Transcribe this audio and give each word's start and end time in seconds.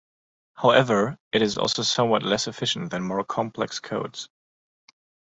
However, 0.55 1.19
it 1.31 1.43
is 1.43 1.59
also 1.59 1.83
somewhat 1.83 2.23
less 2.23 2.47
efficient 2.47 2.89
than 2.89 3.03
more 3.03 3.23
complex 3.23 3.79
codes. 3.79 4.29